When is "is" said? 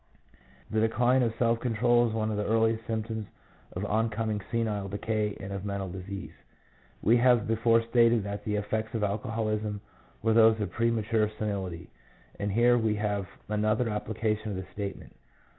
2.09-2.13